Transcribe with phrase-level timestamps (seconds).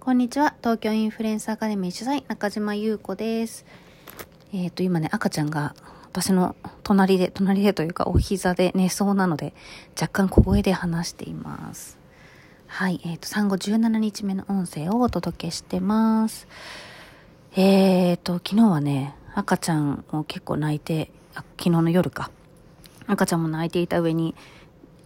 [0.00, 0.54] こんにちは。
[0.62, 3.66] 東京インフルエンサーアカデミー主催、中島優子です。
[4.50, 9.52] えっ、ー、と、今ね、赤ちゃんが私の隣で、隣でというかお膝で寝そうなので、
[10.00, 11.98] 若干小声で話しています。
[12.66, 13.02] はい。
[13.04, 16.48] えっ、ー、と、産後17日目の音声をお届けしてます。
[17.54, 22.30] えっ、ー、と、昨日はね、赤ちゃんも結構泣いて、あ昨日の夜か。
[23.06, 24.34] 赤ちゃんも泣いていた上に、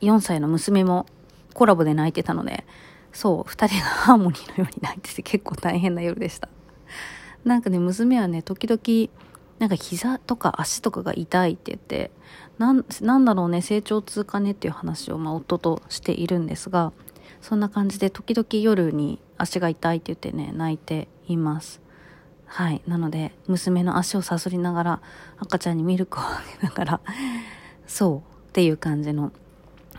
[0.02, 1.06] 4歳の娘も
[1.52, 2.64] コラボで泣いてたので、
[3.14, 6.48] そう、二人がハーモニーのように泣いてて結構大変な夜でした。
[7.44, 9.10] なんかね、娘はね、時々、
[9.60, 12.10] なんか膝とか足とかが痛いって言って、
[12.58, 16.92] なん、なんだろうね、成長痛かねっていう話を、まあ、夫としているんですが、
[17.40, 21.80] そんな感じで時々夜に足が痛いって言ってね、泣いています。
[22.46, 22.82] はい。
[22.86, 25.02] なので、娘の足をさすりながら、
[25.38, 27.00] 赤ちゃんにミルクをあげながら、
[27.86, 29.32] そうっていう感じの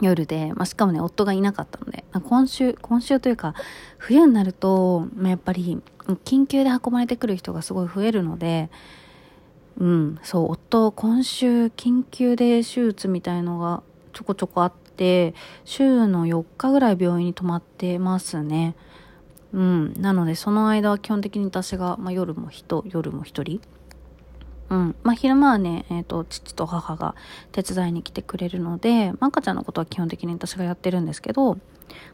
[0.01, 3.53] 夜で、まあ、しかもね、夫がいなかったので、今週、今週というか、
[3.97, 5.81] 冬になると、まあ、やっぱり、
[6.23, 8.69] 緊急で運ばれてくる人がすごい増えるので、
[9.77, 15.33] うん、そう、夫、今週、緊急で手術みたいのがちょこちょこあって、
[15.65, 18.75] 週の4日ぐらい病院に泊まってますね。
[19.53, 19.93] うん。
[20.01, 23.61] なので、その間は基本的に私が、まあ、夜も人、夜も一人
[24.69, 24.95] うん。
[25.03, 27.15] まあ、昼間はね、えっ、ー、と、父と母が
[27.51, 31.57] 手伝いに来てくれるので、まあ、赤ちゃんのことは基本的に私がやってるんですけど、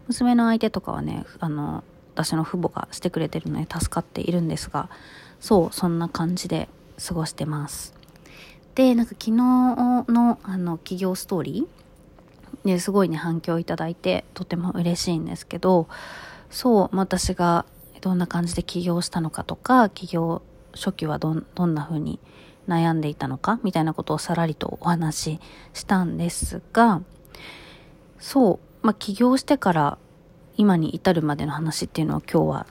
[0.08, 4.90] 娘の相手とかはね、あの、私の父母がしてくれてるので助かっているんですが、
[5.40, 6.68] そう、そんな感じで
[7.08, 7.94] 過ごしてます。
[8.76, 15.88] で、なんか昨日の、あの、企業ストーリーですごいね、反響いただいて、とても嬉しいんですけど、
[16.50, 17.66] そう、私が
[18.02, 20.42] どんな感じで起業したのかとか、起業
[20.74, 22.20] 初期はどんどんな風に
[22.68, 25.40] 悩んでいたのかみたいなことをさらりとお話し
[25.74, 27.02] したんですが
[28.20, 29.98] そう、まあ、起業してから
[30.58, 32.68] 今に至るまでの話っていうのを今日は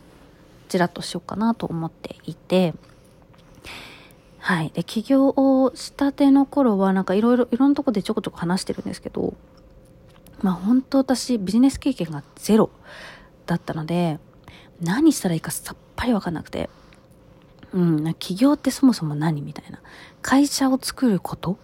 [0.68, 2.74] ちらっとしようかなと思っていて
[4.41, 4.70] はい。
[4.70, 9.34] で、起業をしたての頃はなんかいろいろ、いろんなとこでちょこちょこ話してるんですけど、
[10.42, 12.70] まあ本当私ビジネス経験がゼロ
[13.46, 14.18] だったので、
[14.80, 16.70] 何したらいいかさっぱりわかんなくて、
[17.73, 19.81] うん、起業ってそもそも何みたいな。
[20.23, 21.58] 会社を作ること？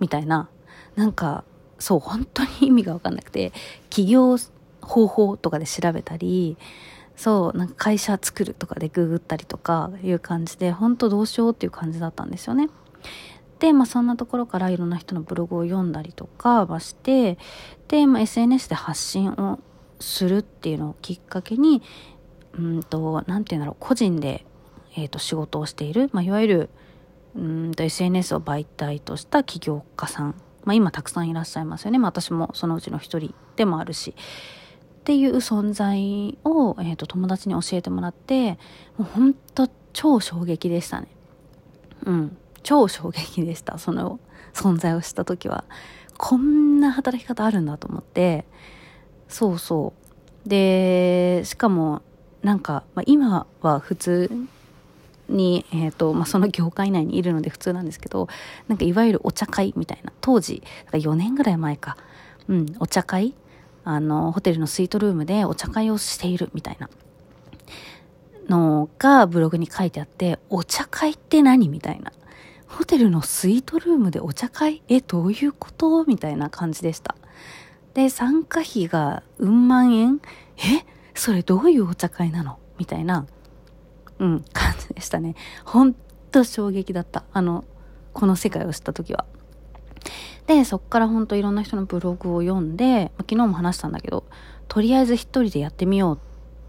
[0.00, 0.48] みたいな。
[0.94, 1.44] なんか、
[1.78, 3.52] そう、本当に意味がわかんなくて、
[3.88, 4.36] 起業
[4.80, 6.56] 方法とかで調べたり、
[7.16, 12.68] そう、なんか会社作るとかでググったりとかいう感じで、本当どうしようっていう感じだったんですよね。
[13.58, 17.38] で、まあそんなところからいろんな人のブログを読んだりとかはして、
[17.88, 19.60] で、まあ SNS で発信を
[20.00, 21.80] するっていうのをきっかけに、
[22.54, 24.44] うんと、なんていうんだろう、個人で
[24.96, 26.70] えー、と仕事をしている、まあ、いわゆる
[27.34, 34.14] うんと SNS を媒体とした起業家さん、まあ、今たくさんいらっしゃいますよね、まあ、私もそのうちの一人でもあるし。
[34.14, 38.52] っていう存在を、えー、と友達に教えてもらって
[38.96, 41.08] もうほんと超衝撃でしたね。
[42.04, 42.36] うん。
[42.62, 43.78] 超衝撃でした。
[43.78, 44.20] その
[44.54, 45.64] 存在をした時は。
[46.18, 48.44] こんな働き方あるんだと思って。
[49.26, 49.92] そうそ
[50.46, 50.48] う。
[50.48, 52.02] でしかも
[52.42, 54.30] なんか、まあ、今は普通
[55.32, 58.28] に、えーとまあ、その業界内にいるので普通なんですけど
[58.68, 60.62] なんかいわゆるお茶会みたいな当時
[60.92, 61.96] 4年ぐらい前か、
[62.48, 63.34] うん、お茶会。
[63.84, 66.88] あのホテルのスイートルームでお茶会をしているみたいな。
[68.48, 72.12] のがブログに書いてあってお茶会って何みたいな。
[72.68, 77.16] ホテルのスイートルームでお茶会えどういうことみたいな感じでした。
[77.94, 80.20] で参加費がうん万円。
[80.58, 80.86] え？
[81.14, 82.58] それどういうお茶会なの？
[82.78, 83.26] みたいな。
[84.22, 85.34] うん、感じでしたね。
[85.64, 85.94] ほん
[86.30, 87.24] と衝撃だった。
[87.32, 87.64] あの、
[88.12, 89.26] この世界を知った時は。
[90.46, 94.24] で、そっからほんといろんな人のブログを読んで、ま、昨日も話したんだけど、
[94.68, 96.18] とりあえず一人でやってみようっ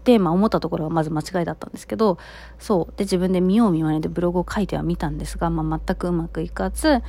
[0.02, 2.18] て、まあ、思ったところはまず間違いだったんですけど、
[2.58, 2.94] そう。
[2.96, 7.02] で、自分で見よう見まねでブログを書いてはみたんですが、まあ、全くうまくいかず、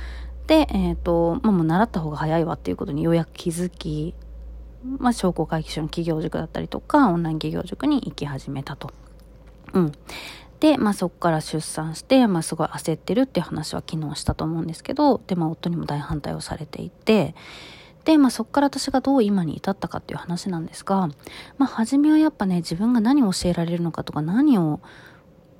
[0.46, 4.14] で、えっ、ー、と、まあ、もう習った方が早いわっていうことにようやく気づき、
[4.84, 8.92] まあ、商工会議所の企業塾だったりとか、オンライン企業塾に行き始めたと。
[9.72, 9.92] うん。
[10.60, 17.34] で、まあそこから出産して、まあすごい焦ってるっていう話は昨日したと思うんですけど、で、まあ夫にも大反対をされていて、
[18.04, 21.08] で、まあそこから私がどう今に至ったかっていう話なんですが、
[21.58, 24.80] まあ初めはやっぱね、自分が何を教えられるのかとか何を、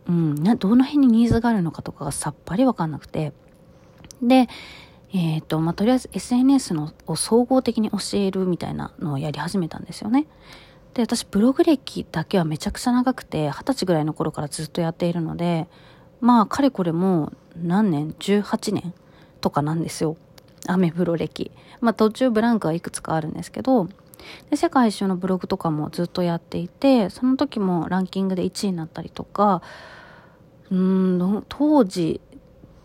[0.09, 3.33] うん、な、どの辺にニーズがあるのかとかがさっぱりわかんなくて、
[4.23, 4.49] で、
[5.13, 10.27] えっ、ー、と、まあとりあえず SNS のを総合的に教えるみたいなのをやり始めたんですよね。
[10.97, 15.69] で、私ブログ歴だけはめちゃくちゃ長くて、二十歳ぐらいの頃からずっとやっているので、
[16.23, 18.95] まあ、かれこれも何年 ?18 年？
[19.43, 20.17] とかなんですよ。
[20.67, 21.53] アメブロ歴。
[21.83, 23.89] まあ、途中ブランクはいくつかあるんですけど、
[24.49, 29.61] で、世界一周のブログとかもずっとやっていて、その時もランキングで1位になったりとか、
[30.71, 32.23] うん、当時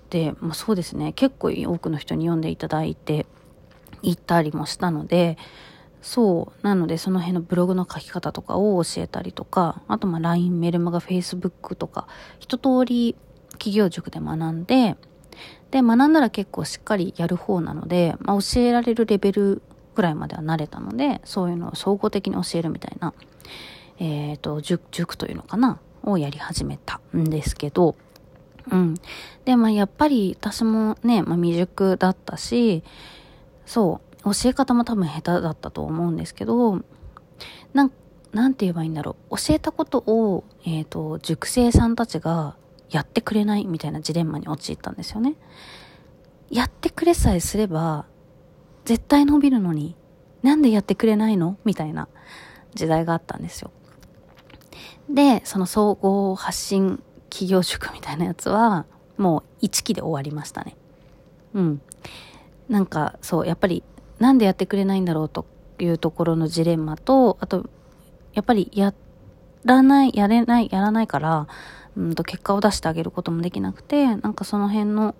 [0.10, 3.26] で、まあ、そうですね、結構多くの人に読んでいただいて
[4.02, 5.38] いたりもしたので、
[6.02, 6.66] そう。
[6.66, 12.08] なので、その辺のブログの書き方とかを教えたりとか、あと、ま、LINE、メルマガ、Facebook とか、
[12.40, 13.16] 一通り
[13.54, 14.98] 企業塾で学んで、
[15.70, 19.62] で、学んだら結構しっかりやる方なので、まあ、教えられるレベル
[19.96, 23.14] ぐらいまでは慣れたので、そういうのを総合的に教えるみたいな、
[24.00, 27.96] えっ、ー、と、塾、塾というのかなをやり始めたんですけど、
[28.72, 28.96] うん。
[29.46, 32.84] で、まあ、やっぱり私もね、まあ、未熟だったし、
[33.66, 36.82] そう、教え方も多分下手だったと思うんですけど、
[37.74, 37.92] なん、
[38.32, 39.38] なんて言えばいいんだろう。
[39.38, 42.56] 教えたことを、えっ、ー、と、塾生さんたちが
[42.90, 45.36] やってくれないみたいなジレンマに陥ったんですよね。
[46.50, 48.06] やってくれさえすれば、
[48.86, 49.96] 絶対伸びるのに、
[50.44, 52.08] なんでやってくれないのみたいな
[52.74, 53.72] 時代があったんですよ。
[55.10, 58.86] で、その総合発信企業塾みたいなやつは、
[59.18, 60.76] もう1期で終わりましたね。
[61.54, 61.82] うん。
[62.70, 63.84] なんか、そう、やっぱり、
[64.22, 65.48] なんでやってくれないんだろうと
[65.80, 67.68] いうところのジレンマと、あと、
[68.34, 68.94] やっぱりや
[69.66, 71.48] らない、やれない、やらないから、
[71.98, 75.16] うんと結果を出してあげることもできなくて、なんかその辺の、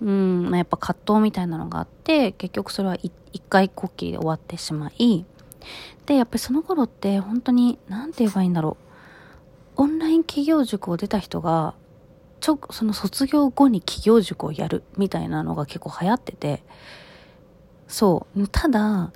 [0.00, 3.12] うん、やっぱ葛藤みたいなのがあって、結局それは一
[3.50, 5.26] 回こっきりで終わってしまい、
[6.06, 8.78] で、やっぱりその頃って本当に、なんて言えばいいんだろ
[9.76, 9.82] う。
[9.82, 11.74] オンライン企業塾を出た人が、
[12.40, 16.62] ちょ、その卒業後に企業塾をやるみたいなのが結構流行ってて、
[17.90, 18.48] そう。
[18.48, 19.12] ただ、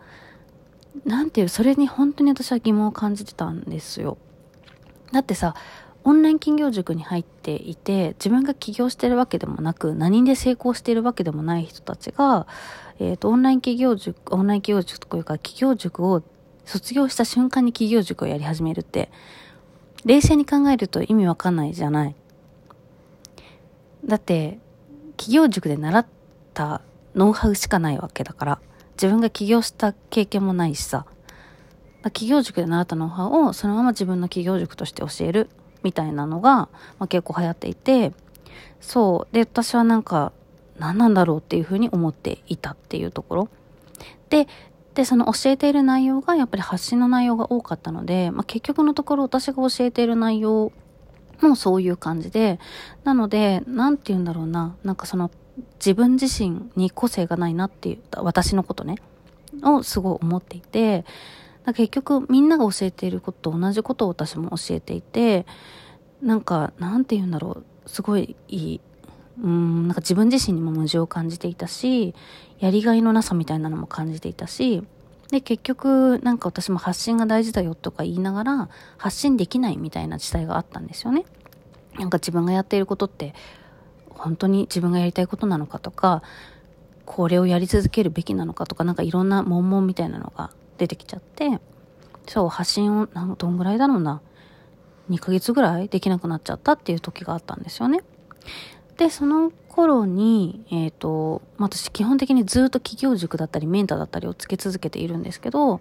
[1.05, 4.19] なんていう、それに本当に私は疑問を感じてたんですよ。
[5.13, 5.55] だってさ、
[6.03, 12.47] オンライン企業塾に入っていて、自分が起業してるわけでもなく、何で成功してるわけでもない人たちが、
[12.99, 16.23] えっ、ー、と、オンライン企業塾、オンライン企業塾というか、企業塾を
[16.65, 19.11] 卒業した瞬間に企業塾をやり始めるって、
[20.05, 22.15] 冷静に考えると意味わかんないじゃない。
[24.05, 24.59] だって、
[25.17, 26.07] 企業塾で習っ
[26.53, 26.83] た
[27.15, 28.61] ノウハウしかないわけだから、
[28.97, 31.07] 自分が起業した経験もないしさ、
[32.05, 35.49] 企業塾で習ったノウハウをそのまま自分の企業塾として教える
[35.83, 36.71] みたいなのが、ま
[37.01, 38.13] あ、結構流行っていて、
[38.81, 39.35] そう。
[39.35, 40.33] で、私はなんか、
[40.79, 43.49] 何なんだろうっていうふうに思っていたっていうところ。
[44.29, 44.49] で、
[44.95, 50.73] で、その教えている内容がやっぱり発信の内容が多かったので、まあ、結局のところ私が教えている内容
[51.41, 52.61] もそういう感じで、
[53.03, 55.31] なので、なんて言うんだろうな、なんかその
[55.77, 58.97] 自分自身に個性がないなっていう、私のことね、
[59.63, 61.05] をすごい思っていて、
[61.67, 65.47] 結局みんなが教えていることと同じことを私も教えていて、
[66.23, 68.81] なんか、なんて言うんだろう、すごいいい、
[69.43, 72.15] うん、なんか自分自身にも矛盾を感じていたし、
[72.59, 74.83] やりがいのなさみたいなのも感じていたし、
[75.31, 78.69] で、結局、なんか私も発信が大事だよとか言いながら、
[78.99, 81.25] 発信できないみたいな時代があったんですよね。
[81.99, 83.35] なんか自分がやっていることって、
[84.15, 86.23] 本当に自分がやりたいことなのかとか、
[87.05, 91.61] これをやり続けるべきなのかとか、なんかいろんな悶々みたいなのが出てきちゃって、
[92.27, 94.21] そう、発信を、どんぐらいだろうな。
[95.11, 98.01] 2ヶ月ぐらいできなくなっちゃったっていう時があったんですよね。
[98.97, 105.81] で、その頃に、え、ー、と、私基本的にずっと企業塾だったりメンターだったりをつけ続けているんですけど、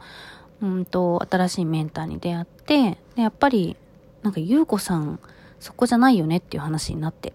[0.62, 3.78] うんと、新しいメンターに出会って、で、やっぱり、
[4.24, 5.20] なんか、ゆうこさん、
[5.60, 7.34] そこじゃないよねっていう話になって、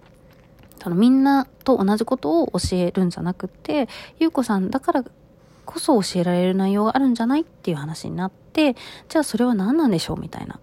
[0.81, 5.05] そのみんなと同じことを教えるんじゃなくて、ゆうこさんだから
[5.65, 8.75] こそ教えられる内容があるんじゃないっていう話になって、
[9.09, 10.59] じゃあそれは何なんでしょうみたいな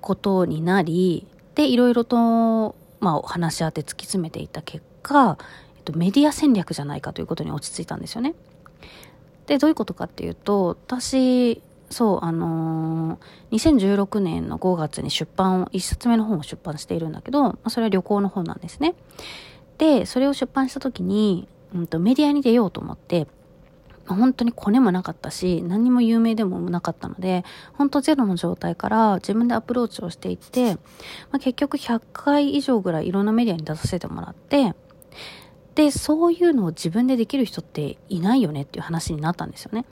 [0.00, 5.38] ことになり、で、いろいろと、まあ、話し合って突き詰めていった結果、
[5.76, 8.34] えっと、メディア戦略じゃないかということに落ち着いたんですよね。
[9.46, 11.62] で、どういうことかっていうと、私、
[11.94, 18.96] そう、あのー、2016年の5月に出版を、1冊目の本を出版しているんだけど、まあ、それは旅行の本なんですね。
[19.78, 23.28] で、それを出版した時に、うんと、メディアに出ようと思って、
[24.08, 30.80] 本当にコネもなかったし、何にも有名でもなかったので、本当ゼロの状態から自分でアプローチをしていって、ま
[31.34, 34.74] あ、結局100回以上ぐらいいろんなメディアに出させてもらって、
[35.76, 39.84] で、そういうのを自分でできる人っていないよねっていう話になったんですよね。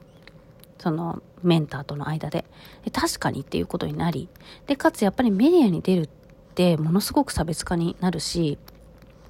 [0.83, 2.45] そのメンターとの間で。
[2.85, 4.29] で確かにっていうことになり、
[4.67, 6.09] で、かつやっぱりメディアに出るっ
[6.57, 8.59] てものすごく差別化になるし、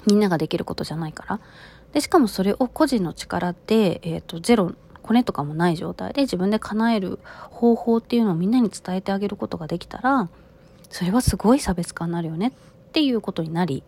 [0.07, 1.41] みんなができることじゃないから。
[1.93, 7.19] で、しかもそれを個人の力で、えっ、ー、と、ゼロ、コネとかもない状態で自分で叶える
[7.51, 10.31] 方法っていうのをみんなに伝えてあげることができたら、
[10.89, 12.53] それはすごい差別化になるよねっ
[12.93, 13.83] ていうことになり、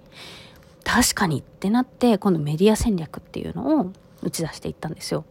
[0.85, 3.93] 確かにってなって、今度メディア戦略っていうのを
[4.23, 5.25] 打ち出していったんですよ。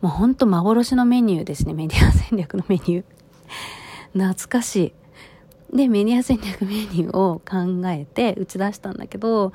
[0.00, 3.04] もうほんと幻のメニューですね、メディア戦略のメニュー。
[4.12, 4.92] 懐かし
[5.72, 5.76] い。
[5.76, 9.52] で、メディア戦略メニューを考えて打ち出したんだけど、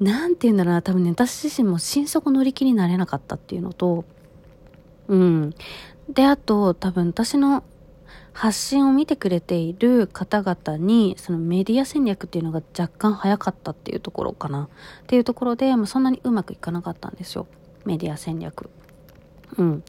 [0.00, 4.04] なんて言うんだろうな、多分ね、私自身も心底乗り気になれなかったっていうのと、
[5.08, 5.54] うん。
[6.08, 7.64] で、あと、多分私の
[8.32, 14.64] 発信を見てくれている方々に、そのメディア戦略っていうのが若干早かったっていうところかな。
[14.64, 14.68] っ
[15.06, 17.46] ていうところで、まあ、そんなにうまくいかなかったんですよ。
[17.84, 18.70] メディア戦略。
[19.58, 19.84] うん。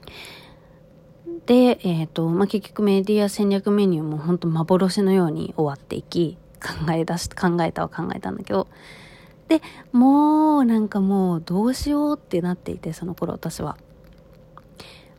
[1.45, 8.67] で、えっ、ー、と、まあ、結局メディア戦略メニューも本当幻のように終わっていき、考え出し、考えたは考えたんだけど、
[9.47, 9.61] で、
[9.91, 13.77] もうなんかもうどうしようってなっていて、その頃私は。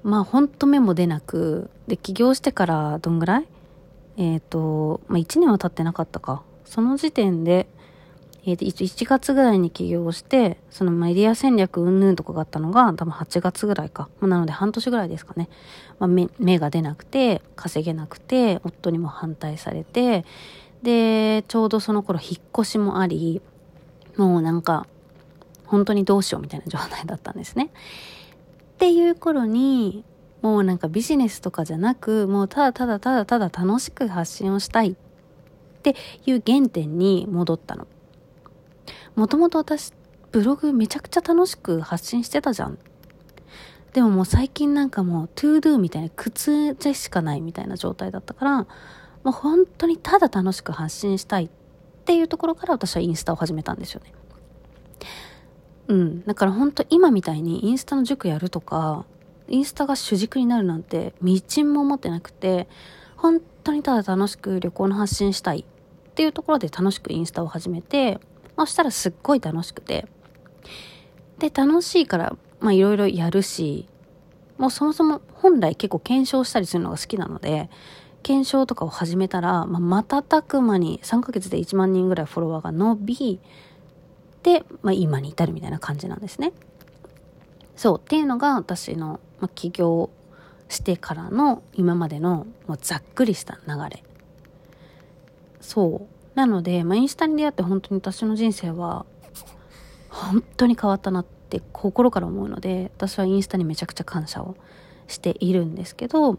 [0.02, 3.48] まあほんと目も出なく、で、起業してからどんぐらい？
[4.16, 6.42] えっ、ー、と、まあ1年は経ってなかったか。
[6.64, 7.68] その時点で、
[8.46, 14.08] えー、1月ぐらいに起業して、そのメディア戦略うんぬんとかがあったのが多分8月ぐらいか。
[14.20, 15.48] なので半年ぐらいですかね。
[15.98, 20.24] まあ、目目が出なくて、稼げなくて、夫にも反対されて、
[20.82, 23.42] で、ちょうどその頃引っ越しもあり、
[24.16, 24.86] もうなんか、
[25.66, 27.70] 本当にどうしようみたいな状態だったんですね。
[28.74, 30.04] っていう頃に、
[30.42, 34.94] もうなんかビジネスとかじゃなく、もうただただただただ楽しく発信をしたいっ
[35.82, 35.94] て
[36.26, 37.86] いう原点に戻ったの。
[39.20, 39.92] もともと私、
[40.32, 42.78] ブログめちゃくちゃ楽しく発信してたじゃん。
[43.92, 48.66] でももう最近なんかもう、 ToDo みたいな苦痛でしかないみたいな状態だったから、も
[49.26, 51.48] う本当にただ楽しく発信したいっ
[52.06, 54.14] ていうところから私はインスタを始めたんですよね。
[55.88, 56.24] うん。
[56.24, 59.04] だから本当今みたいにインスタの塾やるとか、
[59.48, 62.68] インスタが主軸になるなんて、道も思ってなくて、
[63.16, 65.66] 本当にただ楽しく旅行の発信したい
[66.10, 68.18] っていうところで楽しくインスタを始めて、
[68.66, 70.06] そしたらすっごい楽しくて。
[71.38, 73.88] で、楽しいから、まあいろいろやるし、
[74.58, 77.70] もうそもそも本来結構検証したりするのが好きなので、
[78.22, 83.40] 検証とかを始めたら、まあ、瞬く間に3ヶ月で1万人ぐらいフォロワーが伸び、
[84.42, 86.52] で、まあ、今に至るみたいな感じなんですね。
[87.76, 90.10] そう、っていうのが私の、まあ、起業
[90.68, 94.04] してからの今までのもうざっくりした流れ。
[95.62, 96.19] そう。
[96.34, 99.04] なので、まあ、インスタに出会って本当に私の人生は
[100.08, 104.56] 本当に変わったなって心から思うので、私はインスタにめちゃくちゃ感謝を
[105.06, 106.38] しているんですけど、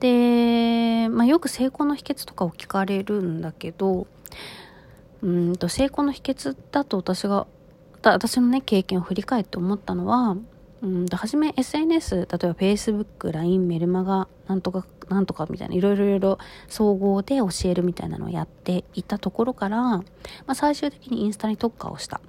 [0.00, 4.06] で、まあ、よく成功の秘訣とかを聞かれるんだけど、
[5.22, 7.46] うんと成功の秘訣だと私が、
[8.02, 10.36] 私のね、経験を振り返って思ったのは、
[10.82, 20.04] うんと、初め SNS、例えば Facebook、LINE、メルマガ、なんとか、なんとかみたいな、いろいろいろいろ総合で教えるみたいなのをやっていたところから、ま
[20.46, 22.20] あ、最終的にインスタに特化をした。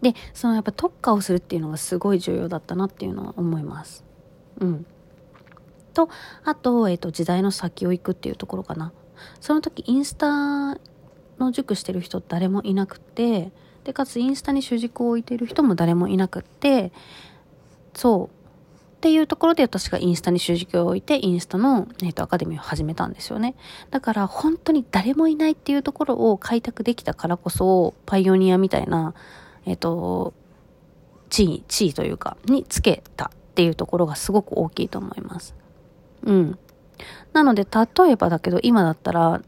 [0.00, 4.04] で、そのやっぱ特化をするっていうのがすごい重要だったなっていうのは思います。
[4.60, 4.86] うん。
[5.92, 6.08] と、
[6.44, 8.92] あと、えっ、ー、と、時代の先を行くっていうところかな。
[9.40, 10.78] その時、インスタ
[11.38, 13.50] の塾してる人誰もいなくて、
[13.86, 16.90] で、かつインスタに主軸を置いてる人も誰もいなくって、
[17.94, 18.36] そう。
[18.96, 23.54] っていうところで私がインスタに主軸を置いて、インスタの、えっ、ー、と、アカデミーを始めたんですよね。
[23.90, 29.14] だから、本当に誰もいないっていうところを開拓できたからこそ、パイオニアみたいな、
[29.66, 30.34] えっ、ー、と、
[31.30, 35.54] 地位、地位というか、につけたっていうところがすごく大きいと思います。
[36.24, 36.58] うん。
[37.32, 39.42] なので、例えばだけど、今だったら、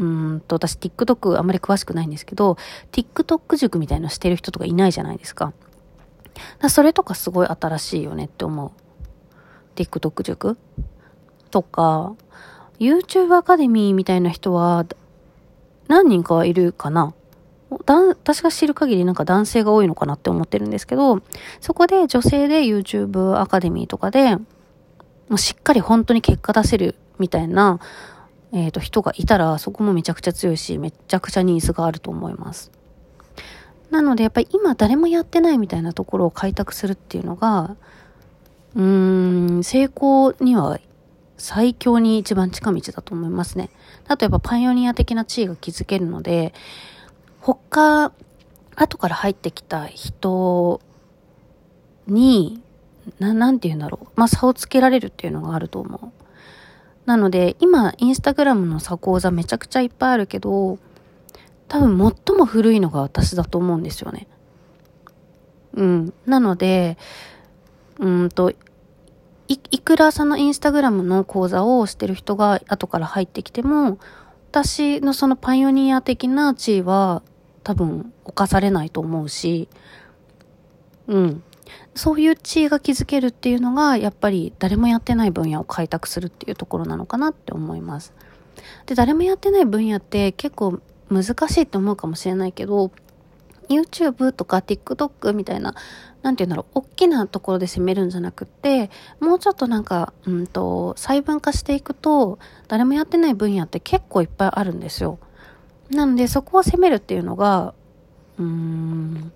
[0.00, 2.56] うんと、私 TikTok あんまり詳しくないんですけど、
[2.90, 5.52] TikTok 塾みたいのしてる人とかいないじゃないですか。
[6.58, 8.70] だそれとかすごい新しいよねって思う。
[9.76, 10.56] TikTok 塾
[11.50, 12.14] とか、
[12.78, 14.86] YouTube アカデミーみたいな人は、
[15.88, 17.12] 何人かはいるかな
[17.68, 21.20] 私が知る限りなんか男性が多いのかなって思ってるんですけど、
[21.60, 24.44] そこで女性で YouTube アカデミーとかで、も
[25.32, 27.80] うしっかり本当に結果出せるみたいな、
[28.52, 32.72] えっ、ー、と、人がいたら、そこもめちゃくちゃ強いし、めちゃくちゃニーズがあると思います。
[33.90, 37.76] なので、やっぱり今誰もやってないみたいなところを開拓するっていうのが、
[38.74, 40.78] うーん、成功には
[41.38, 43.70] 最強に一番近道だと思いますね。
[44.08, 46.54] 例えばパイオニア的な地位が築けるので、
[47.40, 48.12] 他、
[48.76, 50.80] 後から入ってきた人
[52.06, 52.62] に、
[53.18, 54.08] な、なんて言うんだろう。
[54.16, 56.24] まあ、差をつけられるっていうのがあると思う。
[57.10, 60.78] なので、今、インスタグラムの差講座めちゃくちゃいっぱいあるけど、
[61.66, 64.28] 多分最も古いのが私だと思うんですよね。
[65.74, 66.12] うん。
[66.24, 66.98] なので、
[67.98, 68.52] うんと、
[69.48, 73.98] い、くらそのインスタグラムの講座をしてる人が後から入ってきても、
[74.52, 77.24] 私のそのパイオニア的な地位は
[77.64, 79.68] 多分犯されないと思うし、
[81.08, 81.42] うん。
[81.94, 88.12] そういう地位が築けるっていうのが、やっぱり誰もやってない分野を開拓するっていうところなのかなって思います。
[88.86, 90.80] で、誰もやってない分野って結構
[91.10, 92.90] 難しいって思うかもしれないけど、
[93.68, 95.74] YouTube とか TikTok みたいな、
[96.22, 105.18] なんて言うんだろう、大きなところで攻めるんじゃなくて、もうちょっとなんか、うんと、細分化していくと、誰もやってない分野って結構いっぱいあるんですよ。
[105.90, 107.74] なので、そこを攻めるっていうのが、
[108.38, 109.32] うーん、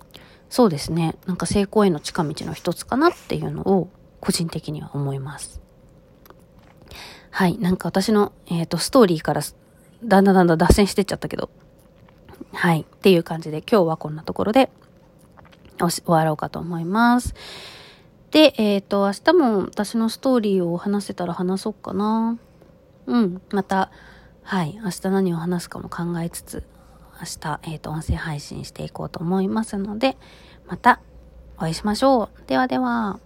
[0.49, 1.17] そうですね。
[1.27, 3.89] なんか成功への近道の一つかなっていうのを、
[4.21, 5.61] 個人的には思います。
[7.31, 7.59] はい。
[7.59, 9.43] なんか私の、えっ、ー、と、ストーリーから、
[10.05, 11.51] だんだんだんだん脱線してっちゃったけど、
[12.53, 12.83] はい。
[12.83, 14.71] っていう感じで今日はこんなところで
[15.79, 17.35] 終わろうかと思います。
[18.31, 22.39] で、えっ、ー、と、明日も私のストーリーを話せたら話そうかな。
[23.07, 23.43] うん。
[23.51, 23.91] また、
[24.43, 24.79] はい。
[24.83, 26.63] 明日何を話すかも考えつつ、
[27.21, 30.17] 明日、えっ、ー、と、音声配信していこうと思いますので、
[30.67, 31.01] また
[31.57, 32.49] お会いしましょう。
[32.49, 33.21] ではでは。